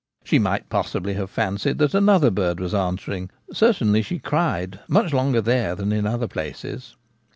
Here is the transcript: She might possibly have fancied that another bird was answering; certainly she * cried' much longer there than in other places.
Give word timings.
She 0.23 0.39
might 0.39 0.67
possibly 0.67 1.13
have 1.13 1.29
fancied 1.29 1.77
that 1.77 1.93
another 1.93 2.31
bird 2.31 2.59
was 2.59 2.73
answering; 2.73 3.29
certainly 3.53 4.01
she 4.01 4.17
* 4.17 4.17
cried' 4.29 4.79
much 4.97 5.13
longer 5.13 5.41
there 5.41 5.75
than 5.75 5.91
in 5.91 6.07
other 6.07 6.27
places. 6.27 6.95